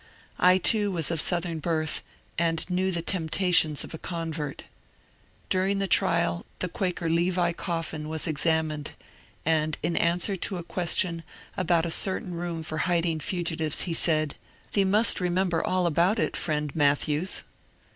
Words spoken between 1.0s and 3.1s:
of Southern birth and knew the